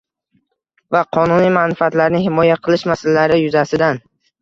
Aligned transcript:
va 0.95 1.01
qonuniy 1.17 1.53
manfaatlarini 1.59 2.25
himoya 2.27 2.59
qilish 2.67 2.89
masalalari 2.93 3.43
yuzasidan 3.47 4.07